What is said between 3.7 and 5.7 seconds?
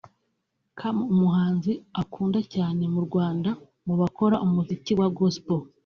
mu bakora umuziki wa Gospel